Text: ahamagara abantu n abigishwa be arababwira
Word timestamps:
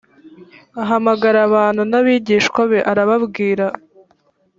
ahamagara 0.83 1.37
abantu 1.47 1.81
n 1.91 1.93
abigishwa 1.99 2.61
be 2.71 2.79
arababwira 2.91 3.65